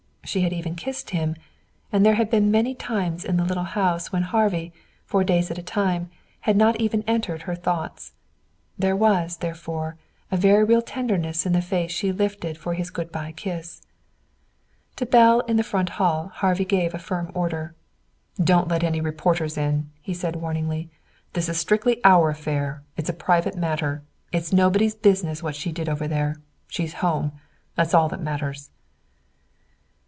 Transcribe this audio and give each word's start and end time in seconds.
She 0.23 0.41
had 0.43 0.53
even 0.53 0.75
kissed 0.75 1.09
him. 1.09 1.35
And 1.91 2.05
there 2.05 2.13
had 2.13 2.29
been 2.29 2.51
many 2.51 2.73
times 2.73 3.25
in 3.25 3.35
the 3.35 3.43
little 3.43 3.65
house 3.65 4.13
when 4.13 4.21
Harvey, 4.21 4.71
for 5.03 5.25
days 5.25 5.51
at 5.51 5.57
a 5.57 5.63
time, 5.63 6.09
had 6.41 6.55
not 6.55 6.79
even 6.79 7.03
entered 7.05 7.41
her 7.41 7.55
thoughts. 7.55 8.13
There 8.79 8.95
was, 8.95 9.37
therefore, 9.37 9.97
a 10.31 10.37
very 10.37 10.63
real 10.63 10.81
tenderness 10.83 11.45
in 11.45 11.51
the 11.51 11.61
face 11.61 11.91
she 11.91 12.13
lifted 12.13 12.57
for 12.57 12.75
his 12.75 12.91
good 12.91 13.11
by 13.11 13.33
kiss. 13.33 13.81
To 14.97 15.05
Belle 15.05 15.41
in 15.49 15.57
the 15.57 15.63
front 15.63 15.89
hall 15.89 16.31
Harvey 16.35 16.65
gave 16.65 16.93
a 16.93 16.99
firm 16.99 17.29
order. 17.33 17.75
"Don't 18.41 18.69
let 18.69 18.85
any 18.85 19.01
reporters 19.01 19.57
in," 19.57 19.89
he 19.99 20.13
said 20.13 20.37
warningly. 20.37 20.89
"This 21.33 21.49
is 21.49 21.57
strictly 21.59 21.99
our 22.05 22.29
affair. 22.29 22.83
It's 22.95 23.09
a 23.09 23.13
private 23.27 23.57
matter. 23.57 24.01
It's 24.31 24.53
nobody's 24.53 24.95
business 24.95 25.43
what 25.43 25.55
she 25.57 25.73
did 25.73 25.89
over 25.89 26.07
there. 26.07 26.37
She's 26.69 26.93
home. 27.03 27.33
That's 27.75 27.93
all 27.93 28.07
that 28.07 28.21
matters." 28.23 28.69